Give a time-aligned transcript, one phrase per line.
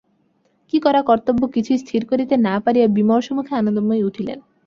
[0.73, 4.39] কী করা কর্তব্য কিছুই স্থির করিতে না পারিয়া বিমর্ষমুখে আনন্দময়ী উঠিলেন।